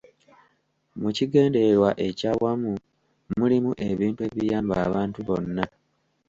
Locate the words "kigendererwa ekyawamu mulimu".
1.15-3.71